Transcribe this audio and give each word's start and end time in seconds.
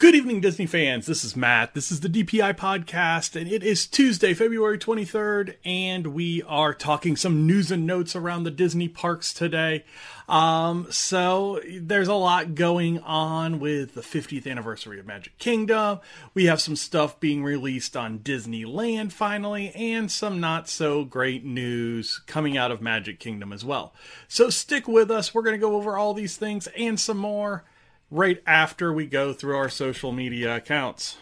Good 0.00 0.14
evening, 0.14 0.40
Disney 0.40 0.64
fans. 0.64 1.04
This 1.04 1.24
is 1.24 1.36
Matt. 1.36 1.74
This 1.74 1.92
is 1.92 2.00
the 2.00 2.08
DPI 2.08 2.56
podcast, 2.56 3.38
and 3.38 3.46
it 3.46 3.62
is 3.62 3.86
Tuesday, 3.86 4.32
February 4.32 4.78
23rd, 4.78 5.56
and 5.62 6.06
we 6.14 6.42
are 6.44 6.72
talking 6.72 7.16
some 7.16 7.46
news 7.46 7.70
and 7.70 7.86
notes 7.86 8.16
around 8.16 8.44
the 8.44 8.50
Disney 8.50 8.88
parks 8.88 9.34
today. 9.34 9.84
Um, 10.26 10.86
so 10.88 11.60
there's 11.70 12.08
a 12.08 12.14
lot 12.14 12.54
going 12.54 13.00
on 13.00 13.60
with 13.60 13.92
the 13.92 14.00
50th 14.00 14.50
anniversary 14.50 14.98
of 14.98 15.04
Magic 15.04 15.36
Kingdom. 15.36 16.00
We 16.32 16.46
have 16.46 16.62
some 16.62 16.76
stuff 16.76 17.20
being 17.20 17.44
released 17.44 17.94
on 17.94 18.20
Disneyland 18.20 19.12
finally, 19.12 19.70
and 19.74 20.10
some 20.10 20.40
not 20.40 20.66
so 20.66 21.04
great 21.04 21.44
news 21.44 22.22
coming 22.26 22.56
out 22.56 22.70
of 22.70 22.80
Magic 22.80 23.20
Kingdom 23.20 23.52
as 23.52 23.66
well. 23.66 23.92
So 24.28 24.48
stick 24.48 24.88
with 24.88 25.10
us. 25.10 25.34
We're 25.34 25.42
going 25.42 25.60
to 25.60 25.66
go 25.66 25.76
over 25.76 25.98
all 25.98 26.14
these 26.14 26.38
things 26.38 26.68
and 26.68 26.98
some 26.98 27.18
more 27.18 27.64
right 28.10 28.42
after 28.46 28.92
we 28.92 29.06
go 29.06 29.32
through 29.32 29.56
our 29.56 29.68
social 29.68 30.12
media 30.12 30.56
accounts. 30.56 31.16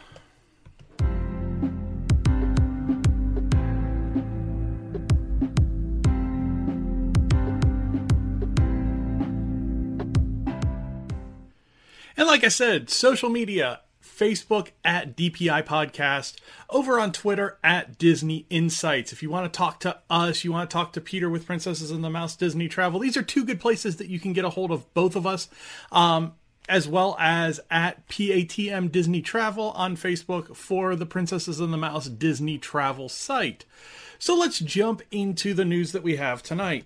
And 12.17 12.27
like 12.27 12.43
I 12.43 12.49
said, 12.49 12.91
social 12.91 13.29
media 13.29 13.81
Facebook 14.19 14.71
at 14.85 15.17
DPI 15.17 15.65
Podcast, 15.65 16.37
over 16.69 16.99
on 16.99 17.13
Twitter 17.13 17.59
at 17.63 17.97
Disney 17.99 18.47
Insights. 18.51 19.13
If 19.13 19.23
you 19.23 19.31
want 19.31 19.53
to 19.53 19.57
talk 19.57 19.79
to 19.81 19.99
us, 20.11 20.43
you 20.43 20.51
want 20.51 20.69
to 20.69 20.75
talk 20.75 20.93
to 20.95 21.01
Peter 21.01 21.31
with 21.31 21.47
Princesses 21.47 21.93
and 21.93 22.03
the 22.03 22.11
Mouse 22.11 22.35
Disney 22.35 22.67
Travel, 22.67 22.99
these 22.99 23.17
are 23.17 23.23
two 23.23 23.45
good 23.45 23.61
places 23.61 23.97
that 23.97 24.09
you 24.09 24.19
can 24.19 24.33
get 24.33 24.45
a 24.45 24.51
hold 24.51 24.73
of 24.73 24.93
both 24.95 25.15
of 25.15 25.27
us. 25.27 25.49
Um, 25.93 26.33
as 26.69 26.87
well 26.87 27.17
as 27.19 27.61
at 27.71 28.07
PATM 28.09 28.93
Disney 28.93 29.23
Travel 29.23 29.71
on 29.71 29.97
Facebook 29.97 30.55
for 30.55 30.95
the 30.95 31.07
Princesses 31.07 31.61
and 31.61 31.73
the 31.73 31.79
Mouse 31.79 32.09
Disney 32.09 32.59
Travel 32.59 33.09
site. 33.09 33.65
So 34.19 34.37
let's 34.37 34.59
jump 34.59 35.03
into 35.11 35.55
the 35.55 35.65
news 35.65 35.93
that 35.93 36.03
we 36.03 36.17
have 36.17 36.43
tonight. 36.43 36.85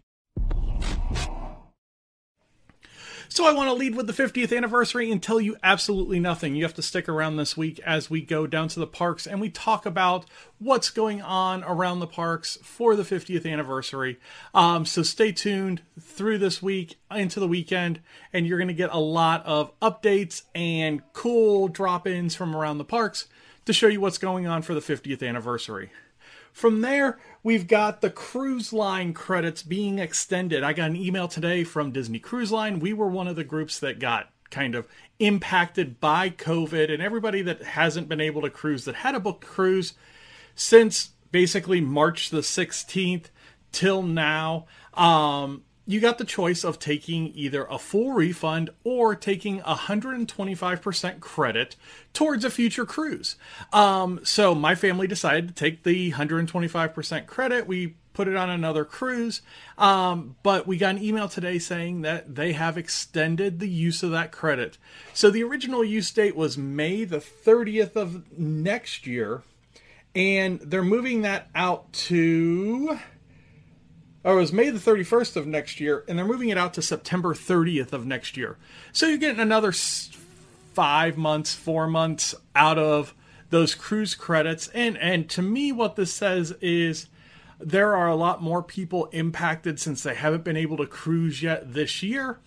So 3.34 3.46
I 3.46 3.52
want 3.54 3.68
to 3.68 3.72
lead 3.72 3.94
with 3.94 4.06
the 4.06 4.12
50th 4.12 4.54
anniversary 4.54 5.10
and 5.10 5.22
tell 5.22 5.40
you 5.40 5.56
absolutely 5.62 6.20
nothing. 6.20 6.54
You 6.54 6.64
have 6.64 6.74
to 6.74 6.82
stick 6.82 7.08
around 7.08 7.38
this 7.38 7.56
week 7.56 7.80
as 7.80 8.10
we 8.10 8.20
go 8.20 8.46
down 8.46 8.68
to 8.68 8.78
the 8.78 8.86
parks 8.86 9.26
and 9.26 9.40
we 9.40 9.48
talk 9.48 9.86
about 9.86 10.26
what's 10.58 10.90
going 10.90 11.22
on 11.22 11.64
around 11.64 12.00
the 12.00 12.06
parks 12.06 12.58
for 12.62 12.94
the 12.94 13.04
50th 13.04 13.50
anniversary. 13.50 14.20
Um, 14.52 14.84
so 14.84 15.02
stay 15.02 15.32
tuned 15.32 15.80
through 15.98 16.38
this 16.40 16.60
week 16.60 16.96
into 17.10 17.40
the 17.40 17.48
weekend, 17.48 18.00
and 18.34 18.46
you're 18.46 18.58
going 18.58 18.68
to 18.68 18.74
get 18.74 18.90
a 18.92 18.98
lot 18.98 19.46
of 19.46 19.72
updates 19.80 20.42
and 20.54 21.00
cool 21.14 21.68
drop 21.68 22.06
ins 22.06 22.34
from 22.34 22.54
around 22.54 22.76
the 22.76 22.84
parks 22.84 23.28
to 23.64 23.72
show 23.72 23.88
you 23.88 24.02
what's 24.02 24.18
going 24.18 24.46
on 24.46 24.60
for 24.60 24.74
the 24.74 24.80
50th 24.80 25.26
anniversary. 25.26 25.90
From 26.52 26.82
there, 26.82 27.18
we've 27.42 27.66
got 27.66 28.00
the 28.00 28.10
cruise 28.10 28.72
line 28.72 29.14
credits 29.14 29.62
being 29.62 29.98
extended. 29.98 30.62
I 30.62 30.72
got 30.72 30.90
an 30.90 30.96
email 30.96 31.28
today 31.28 31.64
from 31.64 31.92
Disney 31.92 32.18
Cruise 32.18 32.52
Line. 32.52 32.78
We 32.78 32.92
were 32.92 33.08
one 33.08 33.26
of 33.26 33.36
the 33.36 33.44
groups 33.44 33.78
that 33.78 33.98
got 33.98 34.30
kind 34.50 34.74
of 34.74 34.86
impacted 35.18 35.98
by 35.98 36.28
COVID, 36.30 36.92
and 36.92 37.02
everybody 37.02 37.42
that 37.42 37.62
hasn't 37.62 38.08
been 38.08 38.20
able 38.20 38.42
to 38.42 38.50
cruise 38.50 38.84
that 38.84 38.96
had 38.96 39.14
a 39.14 39.20
booked 39.20 39.46
cruise 39.46 39.94
since 40.54 41.10
basically 41.30 41.80
March 41.80 42.28
the 42.30 42.40
16th 42.40 43.26
till 43.72 44.02
now. 44.02 44.66
Um, 44.94 45.64
you 45.86 46.00
got 46.00 46.18
the 46.18 46.24
choice 46.24 46.64
of 46.64 46.78
taking 46.78 47.32
either 47.34 47.64
a 47.64 47.78
full 47.78 48.12
refund 48.12 48.70
or 48.84 49.14
taking 49.14 49.60
125% 49.60 51.20
credit 51.20 51.76
towards 52.12 52.44
a 52.44 52.50
future 52.50 52.86
cruise. 52.86 53.36
Um, 53.72 54.20
so 54.22 54.54
my 54.54 54.74
family 54.74 55.06
decided 55.06 55.48
to 55.48 55.54
take 55.54 55.82
the 55.82 56.12
125% 56.12 57.26
credit. 57.26 57.66
We 57.66 57.94
put 58.12 58.28
it 58.28 58.36
on 58.36 58.50
another 58.50 58.84
cruise. 58.84 59.42
Um, 59.78 60.36
but 60.42 60.66
we 60.66 60.76
got 60.76 60.96
an 60.96 61.02
email 61.02 61.28
today 61.28 61.58
saying 61.58 62.02
that 62.02 62.34
they 62.34 62.52
have 62.52 62.78
extended 62.78 63.58
the 63.58 63.68
use 63.68 64.02
of 64.02 64.10
that 64.12 64.32
credit. 64.32 64.78
So 65.14 65.30
the 65.30 65.42
original 65.42 65.84
use 65.84 66.10
date 66.10 66.36
was 66.36 66.58
May 66.58 67.04
the 67.04 67.18
30th 67.18 67.96
of 67.96 68.38
next 68.38 69.06
year. 69.06 69.42
And 70.14 70.60
they're 70.60 70.82
moving 70.82 71.22
that 71.22 71.48
out 71.54 71.90
to 71.94 72.98
or 74.24 74.34
it 74.34 74.40
was 74.40 74.52
May 74.52 74.70
the 74.70 74.78
31st 74.78 75.36
of 75.36 75.46
next 75.46 75.80
year, 75.80 76.04
and 76.06 76.18
they're 76.18 76.26
moving 76.26 76.48
it 76.48 76.58
out 76.58 76.74
to 76.74 76.82
September 76.82 77.34
30th 77.34 77.92
of 77.92 78.06
next 78.06 78.36
year. 78.36 78.56
So 78.92 79.06
you're 79.06 79.18
getting 79.18 79.40
another 79.40 79.72
five 79.72 81.16
months, 81.16 81.54
four 81.54 81.86
months 81.86 82.34
out 82.54 82.78
of 82.78 83.14
those 83.50 83.74
cruise 83.74 84.14
credits. 84.14 84.68
And 84.68 84.96
and 84.98 85.28
to 85.30 85.42
me, 85.42 85.72
what 85.72 85.96
this 85.96 86.12
says 86.12 86.52
is 86.60 87.08
there 87.60 87.94
are 87.94 88.08
a 88.08 88.16
lot 88.16 88.42
more 88.42 88.62
people 88.62 89.06
impacted 89.12 89.78
since 89.78 90.02
they 90.02 90.14
haven't 90.14 90.44
been 90.44 90.56
able 90.56 90.76
to 90.78 90.86
cruise 90.86 91.42
yet 91.42 91.74
this 91.74 92.02
year. 92.02 92.38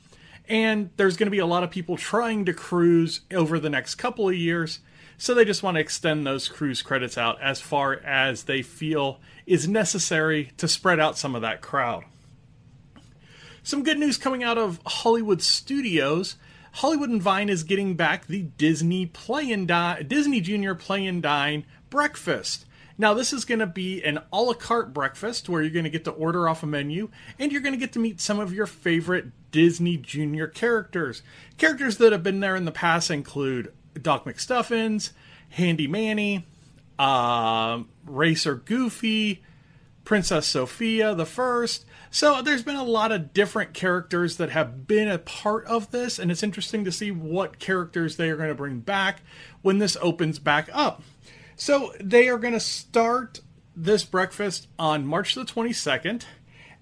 And 0.48 0.90
there's 0.98 1.18
going 1.18 1.28
to 1.28 1.32
be 1.32 1.40
a 1.40 1.46
lot 1.46 1.64
of 1.64 1.72
people 1.72 1.98
trying 1.98 2.46
to 2.46 2.54
cruise 2.54 3.22
over 3.32 3.60
the 3.60 3.70
next 3.70 3.96
couple 3.96 4.28
of 4.30 4.36
years. 4.36 4.80
So 5.18 5.34
they 5.34 5.46
just 5.46 5.64
want 5.64 5.76
to 5.76 5.82
extend 5.82 6.26
those 6.26 6.50
cruise 6.50 6.82
credits 6.82 7.18
out 7.18 7.42
as 7.42 7.62
far 7.62 7.94
as 7.94 8.44
they 8.44 8.62
feel 8.62 9.20
is 9.46 9.68
necessary 9.68 10.52
to 10.58 10.68
spread 10.68 11.00
out 11.00 11.18
some 11.18 11.36
of 11.36 11.42
that 11.42 11.62
crowd. 11.62 12.04
Some 13.64 13.84
good 13.84 13.98
news 13.98 14.18
coming 14.18 14.44
out 14.44 14.58
of 14.58 14.80
Hollywood 14.86 15.42
Studios. 15.42 16.36
Hollywood 16.74 17.10
and 17.10 17.22
Vine 17.22 17.50
is 17.50 17.64
getting 17.64 17.96
back 17.96 18.28
the 18.28 18.44
Disney 18.44 19.06
Play 19.06 19.52
and 19.52 19.68
Dine, 19.68 20.08
Disney 20.08 20.42
Junior 20.42 20.76
Play 20.76 21.06
and 21.08 21.24
Dine 21.24 21.66
breakfast. 21.90 22.66
Now, 22.98 23.14
this 23.14 23.34
is 23.34 23.44
going 23.44 23.60
to 23.60 23.66
be 23.66 24.04
an 24.04 24.20
a 24.32 24.42
la 24.42 24.54
carte 24.54 24.94
breakfast 24.94 25.50
where 25.50 25.62
you're 25.62 25.72
going 25.72 25.86
to 25.86 25.90
get 25.90 26.06
to 26.06 26.12
order 26.12 26.48
off 26.48 26.64
a 26.64 26.66
menu 26.66 27.10
and 27.40 27.52
you're 27.52 27.62
going 27.62 27.74
to 27.74 27.80
get 27.80 27.94
to 27.94 28.00
meet 28.00 28.22
some 28.22 28.40
of 28.40 28.54
your 28.54 28.68
favorite 28.68 29.28
Disney 29.52 29.98
Junior 29.98 30.48
characters. 30.48 31.22
Characters 31.58 31.98
that 31.98 32.12
have 32.12 32.24
been 32.24 32.42
there 32.42 32.56
in 32.56 32.66
the 32.66 32.72
past 32.72 33.10
include 33.10 33.74
Doc 34.02 34.26
McStuffins, 34.26 35.12
Handy 35.50 35.88
Manny, 35.88 36.46
uh, 37.00 37.84
Racer 38.06 38.56
Goofy, 38.56 39.44
Princess 40.06 40.48
Sofia 40.48 41.16
the 41.16 41.26
First. 41.26 41.86
So 42.12 42.42
there's 42.42 42.64
been 42.64 42.76
a 42.76 42.84
lot 42.84 43.12
of 43.12 43.34
different 43.34 43.74
characters 43.74 44.38
that 44.38 44.52
have 44.52 44.88
been 44.88 45.10
a 45.10 45.18
part 45.18 45.66
of 45.66 45.92
this, 45.92 46.18
and 46.18 46.32
it's 46.32 46.44
interesting 46.44 46.86
to 46.86 46.92
see 46.92 47.12
what 47.12 47.60
characters 47.60 48.16
they 48.16 48.30
are 48.30 48.38
going 48.38 48.50
to 48.50 48.56
bring 48.56 48.80
back 48.80 49.22
when 49.62 49.80
this 49.80 49.98
opens 50.00 50.40
back 50.40 50.70
up. 50.72 51.02
So 51.58 51.94
they 52.00 52.30
are 52.30 52.38
going 52.38 52.54
to 52.54 52.60
start 52.60 53.42
this 53.76 54.06
breakfast 54.06 54.68
on 54.80 55.06
March 55.06 55.36
the 55.36 55.44
22nd, 55.44 56.24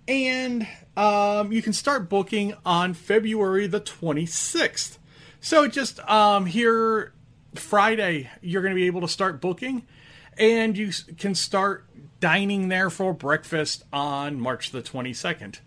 and 0.07 0.68
um, 0.95 1.51
you 1.51 1.62
can 1.62 1.74
start 1.74 2.10
booking 2.10 2.54
on 2.65 2.94
February 2.94 3.65
the 3.65 3.81
26th. 3.81 4.98
So 5.44 5.68
just 5.68 6.00
um, 6.10 6.45
here 6.45 7.12
Friday, 7.56 8.30
you're 8.42 8.62
going 8.62 8.74
to 8.74 8.80
be 8.80 8.88
able 8.88 9.01
to 9.01 9.10
start 9.10 9.42
booking 9.42 9.86
and 10.38 10.78
you 10.78 10.92
can 11.18 11.36
start 11.36 11.86
dining 12.22 12.69
there 12.69 12.90
for 12.90 13.13
breakfast 13.13 13.84
on 13.92 14.40
March 14.40 14.72
the 14.72 14.81
22nd. 14.81 15.60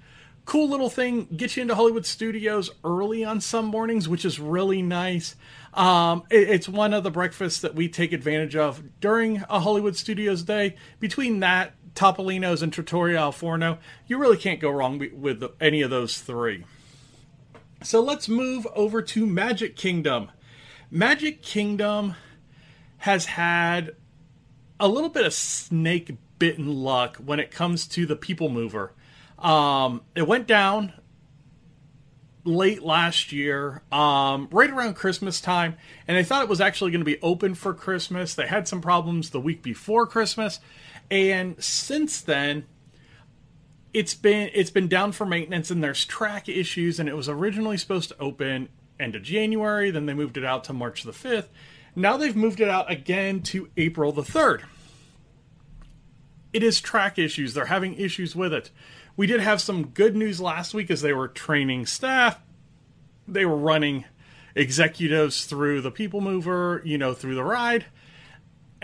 Cool 0.46 0.70
little 0.70 0.88
thing, 0.88 1.26
get 1.36 1.56
you 1.56 1.60
into 1.60 1.74
Hollywood 1.74 2.06
Studios 2.06 2.70
early 2.84 3.22
on 3.22 3.42
some 3.42 3.66
mornings, 3.66 4.08
which 4.08 4.24
is 4.24 4.40
really 4.40 4.80
nice. 4.80 5.36
Um, 5.74 6.22
it, 6.30 6.48
it's 6.48 6.70
one 6.70 6.94
of 6.94 7.02
the 7.02 7.10
breakfasts 7.10 7.60
that 7.60 7.74
we 7.74 7.86
take 7.86 8.14
advantage 8.14 8.56
of 8.56 8.82
during 9.00 9.44
a 9.50 9.60
Hollywood 9.60 9.94
Studios 9.94 10.42
day. 10.42 10.76
Between 11.00 11.40
that, 11.40 11.74
Topolino's, 11.94 12.62
and 12.62 12.72
Trattoria 12.72 13.18
al 13.18 13.32
Forno, 13.32 13.76
you 14.06 14.16
really 14.16 14.38
can't 14.38 14.58
go 14.58 14.70
wrong 14.70 15.06
with 15.12 15.44
any 15.60 15.82
of 15.82 15.90
those 15.90 16.18
three. 16.18 16.64
So 17.82 18.00
let's 18.00 18.28
move 18.28 18.66
over 18.74 19.02
to 19.02 19.26
Magic 19.26 19.76
Kingdom. 19.76 20.30
Magic 20.90 21.42
Kingdom 21.42 22.14
has 22.98 23.26
had 23.26 23.94
a 24.80 24.88
little 24.88 25.10
bit 25.10 25.26
of 25.26 25.32
snake 25.32 26.16
bitten 26.38 26.82
luck 26.82 27.16
when 27.16 27.38
it 27.38 27.50
comes 27.50 27.86
to 27.88 28.06
the 28.06 28.16
People 28.16 28.48
Mover. 28.48 28.92
Um, 29.38 30.02
it 30.14 30.26
went 30.26 30.46
down 30.46 30.92
late 32.44 32.82
last 32.82 33.32
year, 33.32 33.82
um, 33.92 34.48
right 34.50 34.70
around 34.70 34.94
Christmas 34.94 35.40
time, 35.40 35.76
and 36.06 36.16
they 36.16 36.24
thought 36.24 36.42
it 36.42 36.48
was 36.48 36.60
actually 36.60 36.90
going 36.90 37.00
to 37.00 37.04
be 37.04 37.20
open 37.20 37.54
for 37.54 37.74
Christmas. 37.74 38.34
They 38.34 38.46
had 38.46 38.68
some 38.68 38.80
problems 38.80 39.30
the 39.30 39.40
week 39.40 39.62
before 39.62 40.06
Christmas, 40.06 40.60
and 41.10 41.62
since 41.62 42.20
then, 42.20 42.64
it's 43.96 44.12
been 44.12 44.50
it's 44.52 44.70
been 44.70 44.88
down 44.88 45.10
for 45.12 45.24
maintenance 45.24 45.70
and 45.70 45.82
there's 45.82 46.04
track 46.04 46.50
issues. 46.50 47.00
And 47.00 47.08
it 47.08 47.16
was 47.16 47.30
originally 47.30 47.78
supposed 47.78 48.10
to 48.10 48.20
open 48.20 48.68
end 49.00 49.16
of 49.16 49.22
January, 49.22 49.90
then 49.90 50.04
they 50.04 50.12
moved 50.12 50.36
it 50.36 50.44
out 50.44 50.64
to 50.64 50.74
March 50.74 51.02
the 51.02 51.14
fifth. 51.14 51.48
Now 51.94 52.18
they've 52.18 52.36
moved 52.36 52.60
it 52.60 52.68
out 52.68 52.90
again 52.90 53.40
to 53.44 53.70
April 53.78 54.12
the 54.12 54.22
third. 54.22 54.64
It 56.52 56.62
is 56.62 56.78
track 56.78 57.18
issues. 57.18 57.54
They're 57.54 57.66
having 57.66 57.94
issues 57.94 58.36
with 58.36 58.52
it. 58.52 58.70
We 59.16 59.26
did 59.26 59.40
have 59.40 59.62
some 59.62 59.88
good 59.88 60.14
news 60.14 60.42
last 60.42 60.74
week 60.74 60.90
as 60.90 61.00
they 61.00 61.14
were 61.14 61.28
training 61.28 61.86
staff. 61.86 62.38
They 63.26 63.46
were 63.46 63.56
running 63.56 64.04
executives 64.54 65.46
through 65.46 65.80
the 65.80 65.90
People 65.90 66.20
Mover, 66.20 66.82
you 66.84 66.98
know, 66.98 67.14
through 67.14 67.34
the 67.34 67.44
ride. 67.44 67.86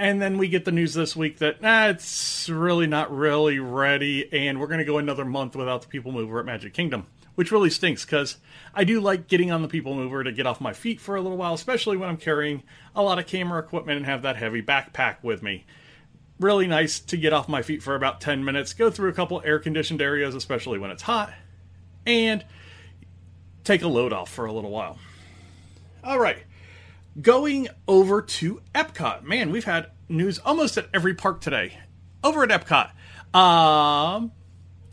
And 0.03 0.21
then 0.21 0.37
we 0.37 0.49
get 0.49 0.65
the 0.65 0.73
news 0.73 0.95
this 0.95 1.15
week 1.15 1.39
that 1.39 1.63
nah, 1.63 1.87
it's 1.87 2.49
really 2.49 2.89
not 2.89 3.17
really 3.17 3.61
ready, 3.61 4.29
and 4.33 4.59
we're 4.59 4.67
going 4.67 4.81
to 4.81 4.85
go 4.85 4.99
another 4.99 5.25
month 5.25 5.55
without 5.55 5.83
the 5.83 5.87
People 5.87 6.11
Mover 6.11 6.41
at 6.41 6.45
Magic 6.45 6.75
Kingdom, 6.75 7.07
which 7.37 7.53
really 7.53 7.71
stinks 7.71 8.05
because 8.05 8.39
I 8.75 8.83
do 8.83 9.01
like 9.01 9.29
getting 9.29 9.53
on 9.53 9.63
the 9.63 9.69
People 9.69 9.95
Mover 9.95 10.25
to 10.25 10.33
get 10.33 10.45
off 10.45 10.61
my 10.61 10.73
feet 10.73 11.01
for 11.01 11.15
a 11.15 11.21
little 11.21 11.39
while, 11.39 11.55
especially 11.55 11.97
when 11.97 12.09
I'm 12.09 12.17
carrying 12.17 12.65
a 12.97 13.03
lot 13.05 13.21
of 13.21 13.29
camera 13.29 13.61
equipment 13.61 13.99
and 13.99 14.07
have 14.07 14.23
that 14.23 14.35
heavy 14.35 14.61
backpack 14.61 15.19
with 15.23 15.41
me 15.41 15.67
really 16.41 16.67
nice 16.67 16.99
to 16.99 17.17
get 17.17 17.33
off 17.33 17.49
my 17.49 17.63
feet 17.63 17.81
for 17.81 17.95
about 17.95 18.21
10 18.21 18.45
minutes, 18.45 18.75
go 18.75 18.91
through 18.91 19.11
a 19.11 19.13
couple 19.13 19.41
air 19.45 19.61
conditioned 19.61 20.03
areas, 20.03 20.35
especially 20.35 20.81
when 20.81 20.91
it's 20.91 21.03
hot, 21.03 21.33
and 22.07 22.45
take 23.63 23.83
a 23.83 23.89
load 23.89 24.13
off 24.13 24.33
for 24.33 24.47
a 24.47 24.53
little 24.53 24.73
while. 24.73 24.99
All 26.03 26.19
right, 26.19 26.39
going 27.21 27.69
over 27.87 28.23
to 28.23 28.63
Epcot. 28.75 29.23
Man, 29.23 29.51
we've 29.51 29.65
had 29.65 29.91
news 30.09 30.39
almost 30.39 30.79
at 30.79 30.89
every 30.95 31.15
park 31.15 31.41
today. 31.41 31.79
Over 32.25 32.45
at 32.45 32.51
Epcot, 32.51 32.91
um, 33.39 34.33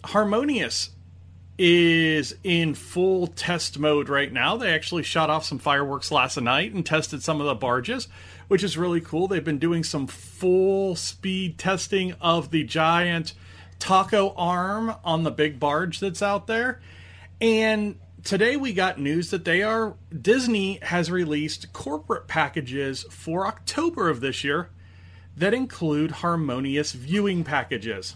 Harmonious 0.04 0.89
is 1.57 2.36
in 2.44 2.74
full 2.74 3.27
test 3.27 3.77
mode 3.77 4.07
right 4.10 4.31
now. 4.31 4.56
They 4.56 4.74
actually 4.74 5.04
shot 5.04 5.30
off 5.30 5.44
some 5.44 5.60
fireworks 5.60 6.10
last 6.12 6.39
night 6.39 6.74
and 6.74 6.86
tested 6.86 7.21
some 7.21 7.42
of 7.42 7.48
the 7.48 7.56
barges, 7.56 8.07
which 8.48 8.63
is 8.63 8.77
really 8.77 9.01
cool. 9.01 9.27
They've 9.27 9.44
been 9.44 9.60
doing 9.60 9.83
some 9.83 10.07
full 10.07 10.95
speed 10.95 11.57
testing 11.60 12.13
of 12.21 12.51
the 12.51 12.63
giant 12.63 13.33
taco 13.77 14.33
arm 14.38 14.95
on 15.04 15.24
the 15.24 15.31
big 15.31 15.60
barge 15.60 16.00
that's 16.00 16.21
out 16.21 16.48
there. 16.48 16.80
And 17.42 18.00
today 18.24 18.56
we 18.56 18.74
got 18.74 19.00
news 19.00 19.30
that 19.30 19.45
they 19.45 19.62
are 19.62 19.95
Disney 20.21 20.80
has 20.81 21.10
released 21.12 21.74
corporate 21.74 22.27
packages 22.27 23.04
for 23.10 23.45
October 23.48 24.10
of 24.10 24.21
this 24.21 24.44
year 24.44 24.69
that 25.38 25.54
include 25.54 26.12
harmonious 26.12 26.92
viewing 26.92 27.44
packages 27.44 28.16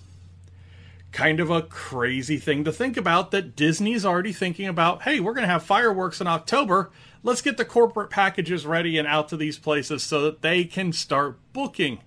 kind 1.14 1.40
of 1.40 1.52
a 1.52 1.62
crazy 1.62 2.38
thing 2.38 2.64
to 2.66 2.72
think 2.72 2.98
about 2.98 3.32
that 3.32 3.56
Disney's 3.56 4.04
already 4.04 4.34
thinking 4.34 4.68
about, 4.68 5.04
hey, 5.04 5.20
we're 5.20 5.34
going 5.34 5.48
to 5.48 5.52
have 5.52 5.64
fireworks 5.64 6.20
in 6.20 6.28
October. 6.28 6.92
Let's 7.22 7.42
get 7.42 7.56
the 7.56 7.66
corporate 7.66 8.10
packages 8.10 8.66
ready 8.66 8.98
and 8.98 9.08
out 9.08 9.30
to 9.30 9.38
these 9.38 9.60
places 9.60 10.04
so 10.04 10.22
that 10.24 10.42
they 10.42 10.66
can 10.66 10.92
start 10.92 11.38
booking. 11.54 12.00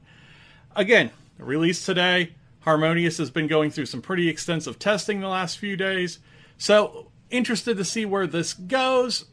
Again, 0.75 1.13
released 1.39 1.87
today. 1.87 2.35
Harmonious 2.61 3.19
has 3.19 3.31
been 3.31 3.47
going 3.47 3.71
through 3.71 3.87
some 3.87 4.03
pretty 4.03 4.29
extensive 4.29 4.79
testing 4.79 5.21
the 5.21 5.29
last 5.29 5.57
few 5.57 5.77
days. 5.77 6.19
So, 6.59 7.13
interested 7.31 7.77
to 7.77 7.85
see 7.85 8.05
where 8.05 8.27
this 8.27 8.55
goes. 8.55 9.27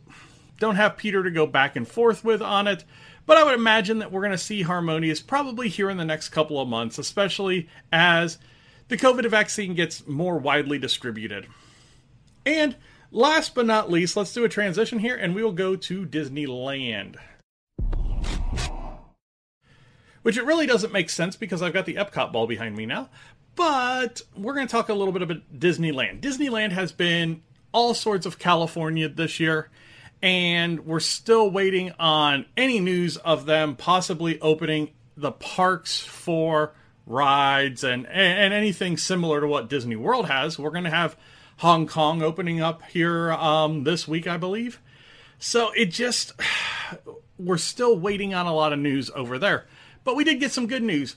Don't 0.59 0.75
have 0.75 0.97
Peter 0.97 1.23
to 1.23 1.31
go 1.31 1.45
back 1.45 1.75
and 1.75 1.87
forth 1.87 2.23
with 2.23 2.41
on 2.41 2.67
it, 2.67 2.83
but 3.25 3.37
I 3.37 3.43
would 3.43 3.55
imagine 3.55 3.99
that 3.99 4.11
we're 4.11 4.21
going 4.21 4.31
to 4.31 4.37
see 4.37 4.61
Harmonious 4.61 5.21
probably 5.21 5.69
here 5.69 5.89
in 5.89 5.97
the 5.97 6.05
next 6.05 6.29
couple 6.29 6.59
of 6.59 6.67
months, 6.67 6.97
especially 6.97 7.67
as 7.91 8.37
the 8.87 8.97
COVID 8.97 9.29
vaccine 9.29 9.73
gets 9.73 10.07
more 10.07 10.37
widely 10.37 10.77
distributed. 10.77 11.47
And 12.45 12.75
last 13.11 13.55
but 13.55 13.65
not 13.65 13.89
least, 13.89 14.15
let's 14.17 14.33
do 14.33 14.43
a 14.43 14.49
transition 14.49 14.99
here 14.99 15.15
and 15.15 15.33
we 15.33 15.43
will 15.43 15.53
go 15.53 15.75
to 15.75 16.05
Disneyland. 16.05 17.15
Which 20.21 20.37
it 20.37 20.45
really 20.45 20.65
doesn't 20.65 20.93
make 20.93 21.09
sense 21.09 21.35
because 21.35 21.61
I've 21.61 21.73
got 21.73 21.85
the 21.85 21.95
Epcot 21.95 22.31
ball 22.31 22.47
behind 22.47 22.77
me 22.77 22.85
now. 22.85 23.09
But 23.55 24.21
we're 24.35 24.53
going 24.53 24.67
to 24.67 24.71
talk 24.71 24.89
a 24.89 24.93
little 24.93 25.11
bit 25.11 25.21
about 25.21 25.59
Disneyland. 25.59 26.21
Disneyland 26.21 26.71
has 26.71 26.91
been 26.91 27.41
all 27.73 27.93
sorts 27.93 28.25
of 28.25 28.39
California 28.39 29.09
this 29.09 29.39
year, 29.39 29.69
and 30.21 30.85
we're 30.85 31.01
still 31.01 31.49
waiting 31.49 31.91
on 31.99 32.45
any 32.55 32.79
news 32.79 33.17
of 33.17 33.45
them 33.45 33.75
possibly 33.75 34.39
opening 34.39 34.91
the 35.17 35.31
parks 35.31 35.99
for 35.99 36.73
rides 37.05 37.83
and 37.83 38.07
and 38.07 38.53
anything 38.53 38.97
similar 38.97 39.41
to 39.41 39.47
what 39.47 39.69
Disney 39.69 39.95
World 39.95 40.27
has. 40.27 40.57
We're 40.57 40.69
going 40.69 40.85
to 40.85 40.89
have 40.89 41.17
Hong 41.57 41.87
Kong 41.87 42.21
opening 42.21 42.61
up 42.61 42.83
here 42.83 43.31
um, 43.33 43.83
this 43.83 44.07
week, 44.07 44.27
I 44.27 44.37
believe. 44.37 44.79
So 45.39 45.71
it 45.71 45.87
just 45.87 46.33
we're 47.37 47.57
still 47.57 47.97
waiting 47.97 48.33
on 48.33 48.45
a 48.45 48.53
lot 48.53 48.73
of 48.73 48.79
news 48.79 49.11
over 49.15 49.37
there. 49.37 49.65
But 50.03 50.15
we 50.15 50.23
did 50.23 50.39
get 50.39 50.51
some 50.51 50.67
good 50.67 50.83
news. 50.83 51.15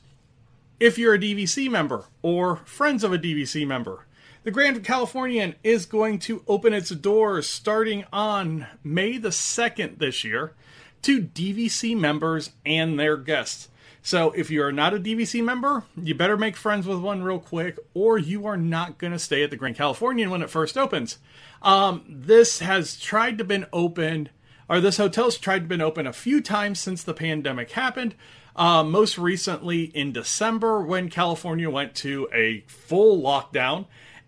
If 0.79 0.99
you're 0.99 1.15
a 1.15 1.19
DVC 1.19 1.71
member 1.71 2.05
or 2.23 2.57
friends 2.57 3.03
of 3.03 3.13
a 3.13 3.19
DVC 3.19 3.67
member, 3.67 4.07
the 4.47 4.53
Grand 4.53 4.85
Californian 4.85 5.57
is 5.65 5.87
going 5.87 6.21
to 6.21 6.45
open 6.47 6.73
its 6.73 6.91
doors 6.91 7.49
starting 7.49 8.05
on 8.13 8.69
May 8.85 9.19
the 9.19 9.31
2nd 9.31 9.99
this 9.99 10.23
year 10.23 10.55
to 11.03 11.21
DVC 11.21 11.99
members 11.99 12.51
and 12.65 12.97
their 12.97 13.17
guests. 13.17 13.69
So 14.03 14.31
if 14.37 14.49
you're 14.49 14.71
not 14.71 14.95
a 14.95 15.01
DVC 15.01 15.43
member, 15.43 15.83
you 16.01 16.15
better 16.15 16.37
make 16.37 16.57
friends 16.57 16.87
with 16.87 17.01
one 17.01 17.25
real 17.25 17.41
quick, 17.41 17.77
or 17.93 18.19
you 18.19 18.47
are 18.47 18.57
not 18.57 18.99
going 18.99 19.13
to 19.13 19.19
stay 19.19 19.43
at 19.43 19.51
the 19.51 19.57
Grand 19.57 19.75
Californian 19.75 20.31
when 20.31 20.43
it 20.43 20.51
first 20.51 20.79
opens. 20.79 21.19
Um, 21.61 22.05
this 22.09 22.61
has 22.61 23.01
tried 23.01 23.39
to 23.39 23.45
been 23.45 23.67
opened, 23.73 24.31
or 24.69 24.81
this 24.81 24.99
hotel's 24.99 25.39
tried 25.39 25.63
to 25.63 25.67
been 25.67 25.81
open 25.81 26.07
a 26.07 26.13
few 26.13 26.41
times 26.41 26.79
since 26.79 27.03
the 27.03 27.15
pandemic 27.15 27.73
happened. 27.73 28.15
Uh, 28.55 28.85
most 28.85 29.19
recently 29.19 29.87
in 29.87 30.13
December 30.13 30.81
when 30.83 31.11
California 31.11 31.69
went 31.69 31.97
to 31.97 32.29
a 32.33 32.61
full 32.69 33.21
lockdown, 33.21 33.87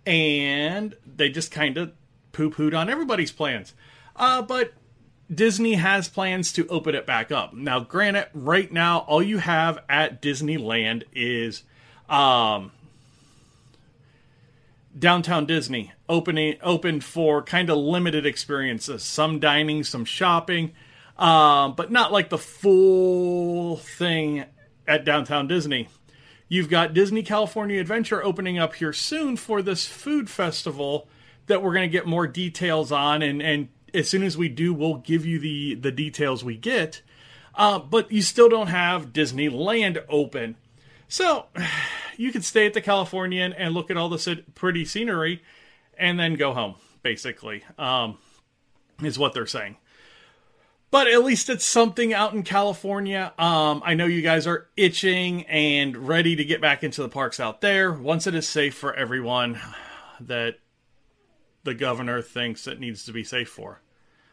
and 0.08 0.96
they 1.06 1.28
just 1.28 1.50
kind 1.50 1.76
of 1.76 1.92
poo 2.32 2.50
pooed 2.50 2.76
on 2.76 2.88
everybody's 2.88 3.30
plans. 3.30 3.74
Uh, 4.16 4.40
but 4.40 4.72
Disney 5.32 5.74
has 5.74 6.08
plans 6.08 6.50
to 6.54 6.66
open 6.68 6.94
it 6.94 7.04
back 7.04 7.30
up. 7.30 7.52
Now, 7.52 7.80
granted, 7.80 8.28
right 8.32 8.72
now, 8.72 9.00
all 9.00 9.22
you 9.22 9.36
have 9.36 9.80
at 9.86 10.22
Disneyland 10.22 11.02
is 11.12 11.62
um, 12.08 12.72
Downtown 14.98 15.44
Disney 15.44 15.92
opening 16.08 16.56
open 16.62 17.02
for 17.02 17.42
kind 17.42 17.68
of 17.68 17.76
limited 17.76 18.24
experiences, 18.24 19.02
some 19.04 19.38
dining, 19.38 19.84
some 19.84 20.06
shopping, 20.06 20.72
um, 21.18 21.74
but 21.74 21.92
not 21.92 22.12
like 22.12 22.30
the 22.30 22.38
full 22.38 23.76
thing 23.76 24.46
at 24.86 25.04
Downtown 25.04 25.46
Disney. 25.48 25.88
You've 26.48 26.70
got 26.70 26.94
Disney 26.94 27.22
California 27.22 27.80
Adventure 27.80 28.24
opening 28.24 28.58
up 28.58 28.74
here 28.76 28.92
soon 28.92 29.36
for 29.36 29.60
this 29.60 29.86
food 29.86 30.30
festival 30.30 31.08
that 31.46 31.62
we're 31.62 31.74
going 31.74 31.88
to 31.88 31.92
get 31.92 32.06
more 32.06 32.26
details 32.26 32.90
on 32.90 33.22
and, 33.22 33.42
and 33.42 33.68
as 33.94 34.08
soon 34.08 34.22
as 34.22 34.36
we 34.36 34.48
do, 34.48 34.72
we'll 34.72 34.96
give 34.96 35.24
you 35.24 35.38
the 35.38 35.74
the 35.74 35.92
details 35.92 36.44
we 36.44 36.56
get. 36.56 37.02
Uh, 37.54 37.78
but 37.78 38.10
you 38.12 38.22
still 38.22 38.48
don't 38.48 38.68
have 38.68 39.12
Disneyland 39.12 40.02
open, 40.08 40.56
so 41.08 41.46
you 42.16 42.32
can 42.32 42.42
stay 42.42 42.66
at 42.66 42.74
the 42.74 42.80
Californian 42.80 43.52
and 43.52 43.74
look 43.74 43.90
at 43.90 43.96
all 43.96 44.08
the 44.08 44.44
pretty 44.54 44.84
scenery, 44.84 45.42
and 45.96 46.18
then 46.18 46.34
go 46.34 46.52
home. 46.52 46.76
Basically, 47.02 47.64
um, 47.78 48.18
is 49.02 49.18
what 49.18 49.32
they're 49.32 49.46
saying. 49.46 49.76
But 50.90 51.07
at 51.07 51.23
least 51.23 51.50
it's 51.50 51.64
something 51.66 52.14
out 52.14 52.33
in 52.33 52.42
California. 52.42 53.33
Um, 53.38 53.83
I 53.85 53.92
know 53.95 54.07
you 54.07 54.23
guys 54.23 54.47
are 54.47 54.68
itching 54.76 55.45
and 55.47 55.97
ready 56.09 56.35
to 56.37 56.45
get 56.45 56.61
back 56.62 56.83
into 56.83 57.02
the 57.02 57.11
parks 57.11 57.38
out 57.38 57.61
there 57.61 57.92
once 57.92 58.26
it 58.26 58.35
is 58.35 58.49
safe 58.49 58.75
for 58.75 58.95
everyone 58.95 59.61
that 60.21 60.61
the 61.64 61.75
governor 61.75 62.23
thinks 62.23 62.66
it 62.66 62.80
needs 62.80 63.04
to 63.04 63.12
be 63.12 63.23
safe 63.23 63.49
for, 63.50 63.83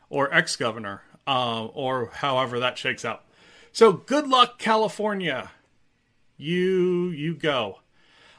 or 0.10 0.34
ex 0.34 0.56
governor. 0.56 1.02
uh, 1.28 1.66
or 1.66 2.08
however 2.14 2.60
that 2.60 2.78
shakes 2.78 3.04
out. 3.04 3.24
So 3.72 3.92
good 3.94 4.28
luck, 4.28 4.58
California. 4.60 5.52
You 6.38 7.10
you 7.10 7.36
go. 7.36 7.80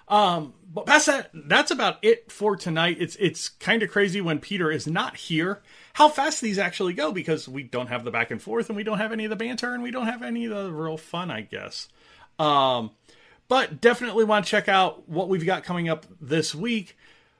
Um, 0.09 0.55
but 0.73 0.87
past 0.87 1.07
that, 1.07 1.31
that's 1.33 1.71
about 1.71 1.99
it 2.03 2.31
for 2.31 2.57
tonight. 2.57 2.99
It's 3.01 3.17
it's 3.17 3.49
kind 3.49 3.83
of 3.83 3.91
crazy 3.91 4.21
when 4.21 4.39
Peter 4.39 4.71
is 4.71 4.87
not 4.87 5.17
here. 5.17 5.63
How 5.95 6.09
fast 6.09 6.41
these 6.41 6.59
actually 6.59 6.93
go 6.93 7.13
because 7.13 7.49
we 7.49 7.63
don't 7.63 7.89
have 7.89 8.05
the 8.05 8.11
back 8.11 8.31
and 8.31 8.41
forth, 8.41 8.69
and 8.69 8.77
we 8.77 8.85
don't 8.85 8.99
have 8.99 9.13
any 9.13 9.25
of 9.25 9.31
the 9.31 9.37
banter, 9.37 9.73
and 9.73 9.83
we 9.83 9.91
don't 9.91 10.07
have 10.07 10.23
any 10.23 10.45
of 10.45 10.51
the 10.53 10.73
real 10.73 10.97
fun, 10.97 11.31
I 11.31 11.41
guess. 11.41 11.89
Um, 12.39 12.91
but 13.49 13.81
definitely 13.81 14.25
want 14.25 14.45
to 14.45 14.51
check 14.51 14.69
out 14.69 15.09
what 15.09 15.29
we've 15.29 15.47
got 15.47 15.65
coming 15.65 15.89
up 15.89 16.07
this 16.21 16.55
week 16.55 16.97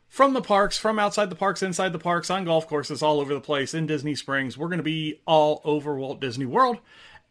from 0.09 0.33
the 0.33 0.43
parks, 0.43 0.79
from 0.79 0.99
outside 0.99 1.31
the 1.31 1.37
parks, 1.37 1.63
inside 1.63 1.93
the 1.93 1.99
parks, 1.99 2.31
on 2.31 2.45
golf 2.45 2.67
courses 2.67 3.03
all 3.03 3.21
over 3.21 3.35
the 3.35 3.41
place 3.41 3.75
in 3.75 3.87
Disney 3.87 4.15
Springs. 4.15 4.57
We're 4.57 4.69
going 4.69 4.79
to 4.79 4.85
be 4.85 5.21
all 5.27 5.61
over 5.65 5.97
Walt 5.97 6.21
Disney 6.21 6.47
World. 6.47 6.79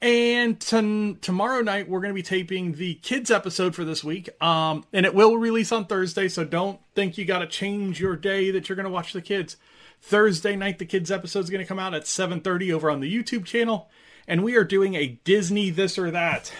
And 0.02 0.60
t- 0.60 1.18
tomorrow 1.22 1.62
night, 1.62 1.90
we're 1.90 2.00
going 2.00 2.12
to 2.12 2.16
be 2.16 2.22
taping 2.22 2.74
the 2.74 2.96
kids 2.96 3.32
episode 3.32 3.76
for 3.76 3.84
this 3.84 4.04
week. 4.04 4.30
Um, 4.44 4.86
and 4.94 5.06
it 5.06 5.16
will 5.16 5.38
release 5.38 5.72
on 5.72 5.86
Thursday, 5.86 6.28
so 6.28 6.44
don't 6.44 6.80
think 6.94 7.18
you 7.18 7.26
got 7.26 7.40
to 7.40 7.48
change 7.48 8.00
your 8.00 8.16
day 8.16 8.52
that 8.52 8.68
you're 8.68 8.76
going 8.76 8.86
to 8.86 8.92
watch 8.92 9.14
the 9.14 9.22
kids. 9.22 9.58
Thursday 10.02 10.56
night, 10.56 10.78
the 10.78 10.86
kids 10.86 11.10
episode 11.10 11.46
is 11.46 11.50
going 11.50 11.64
to 11.64 11.68
come 11.68 11.80
out 11.80 11.94
at 11.94 12.04
7.30 12.04 12.72
over 12.72 12.92
on 12.92 13.00
the 13.00 13.12
YouTube 13.12 13.46
channel. 13.46 13.90
And 14.28 14.44
we 14.44 14.56
are 14.56 14.64
doing 14.64 14.96
a 14.96 15.20
Disney 15.24 15.70
this 15.70 15.98
or 15.98 16.12
that 16.12 16.52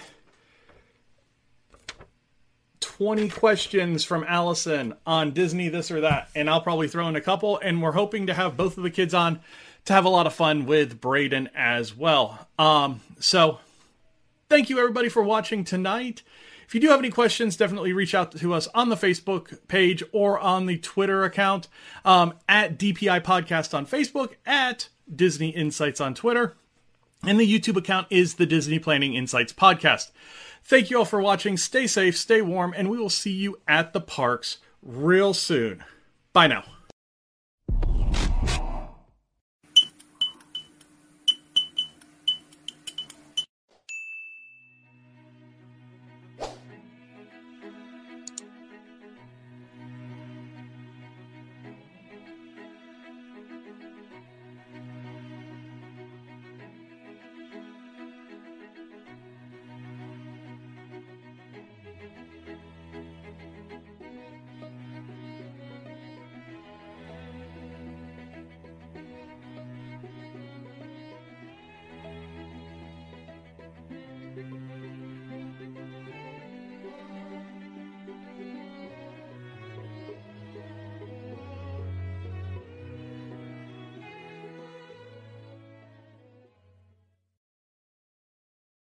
20 2.96 3.28
questions 3.28 4.04
from 4.04 4.24
Allison 4.26 4.94
on 5.06 5.32
Disney 5.32 5.68
this 5.68 5.90
or 5.90 6.00
that, 6.00 6.30
and 6.34 6.48
I'll 6.48 6.62
probably 6.62 6.88
throw 6.88 7.06
in 7.08 7.16
a 7.16 7.20
couple. 7.20 7.58
And 7.58 7.82
we're 7.82 7.92
hoping 7.92 8.26
to 8.28 8.34
have 8.34 8.56
both 8.56 8.78
of 8.78 8.84
the 8.84 8.90
kids 8.90 9.12
on 9.12 9.40
to 9.86 9.92
have 9.92 10.04
a 10.04 10.10
lot 10.10 10.26
of 10.26 10.34
fun 10.34 10.66
with 10.66 11.00
Braden 11.00 11.48
as 11.54 11.96
well. 11.96 12.48
Um, 12.58 13.00
so 13.18 13.58
thank 14.48 14.68
you 14.68 14.78
everybody 14.78 15.08
for 15.08 15.22
watching 15.22 15.64
tonight. 15.64 16.22
If 16.66 16.74
you 16.74 16.80
do 16.80 16.88
have 16.88 16.98
any 16.98 17.10
questions, 17.10 17.56
definitely 17.56 17.92
reach 17.92 18.14
out 18.14 18.32
to 18.32 18.52
us 18.52 18.66
on 18.74 18.88
the 18.88 18.96
Facebook 18.96 19.66
page 19.68 20.02
or 20.12 20.38
on 20.38 20.66
the 20.66 20.78
Twitter 20.78 21.22
account 21.24 21.68
um, 22.04 22.34
at 22.48 22.76
DPI 22.76 23.22
Podcast 23.22 23.72
on 23.72 23.86
Facebook, 23.86 24.34
at 24.44 24.88
Disney 25.14 25.50
Insights 25.50 26.00
on 26.00 26.14
Twitter, 26.14 26.56
and 27.24 27.38
the 27.38 27.46
YouTube 27.46 27.76
account 27.76 28.08
is 28.10 28.34
the 28.34 28.46
Disney 28.46 28.80
Planning 28.80 29.14
Insights 29.14 29.52
Podcast. 29.52 30.10
Thank 30.64 30.90
you 30.90 30.98
all 30.98 31.04
for 31.04 31.20
watching. 31.20 31.56
Stay 31.56 31.86
safe, 31.86 32.16
stay 32.16 32.42
warm, 32.42 32.74
and 32.76 32.90
we 32.90 32.98
will 32.98 33.10
see 33.10 33.30
you 33.30 33.60
at 33.68 33.92
the 33.92 34.00
parks 34.00 34.58
real 34.82 35.32
soon. 35.32 35.84
Bye 36.32 36.48
now. 36.48 36.64